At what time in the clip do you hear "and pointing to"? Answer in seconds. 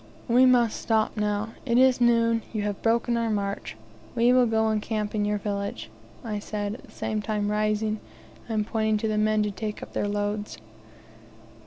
8.49-9.07